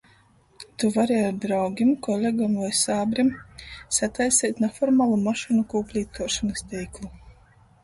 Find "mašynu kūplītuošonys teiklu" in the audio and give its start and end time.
5.29-7.15